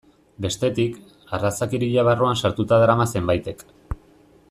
[0.45, 0.95] Bestetik,
[1.37, 3.63] arrazakeria barruan sartuta darama zenbaitek.